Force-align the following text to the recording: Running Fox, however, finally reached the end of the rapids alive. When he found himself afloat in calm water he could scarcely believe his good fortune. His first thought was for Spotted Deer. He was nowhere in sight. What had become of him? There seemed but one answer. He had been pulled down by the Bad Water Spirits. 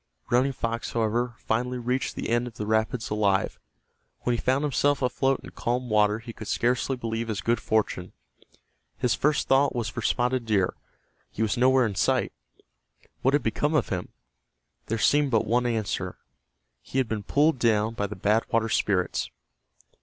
Running 0.31 0.51
Fox, 0.53 0.93
however, 0.93 1.35
finally 1.37 1.77
reached 1.77 2.15
the 2.15 2.29
end 2.31 2.47
of 2.47 2.55
the 2.55 2.65
rapids 2.65 3.11
alive. 3.11 3.59
When 4.21 4.35
he 4.35 4.41
found 4.41 4.63
himself 4.63 5.03
afloat 5.03 5.41
in 5.43 5.51
calm 5.51 5.89
water 5.91 6.17
he 6.17 6.33
could 6.33 6.47
scarcely 6.47 6.95
believe 6.95 7.27
his 7.27 7.39
good 7.39 7.59
fortune. 7.59 8.11
His 8.97 9.13
first 9.13 9.47
thought 9.47 9.75
was 9.75 9.89
for 9.89 10.01
Spotted 10.01 10.47
Deer. 10.47 10.73
He 11.29 11.43
was 11.43 11.55
nowhere 11.55 11.85
in 11.85 11.93
sight. 11.93 12.33
What 13.21 13.35
had 13.35 13.43
become 13.43 13.75
of 13.75 13.89
him? 13.89 14.09
There 14.87 14.97
seemed 14.97 15.29
but 15.29 15.45
one 15.45 15.67
answer. 15.67 16.17
He 16.81 16.97
had 16.97 17.07
been 17.07 17.21
pulled 17.21 17.59
down 17.59 17.93
by 17.93 18.07
the 18.07 18.15
Bad 18.15 18.45
Water 18.51 18.69
Spirits. 18.69 19.29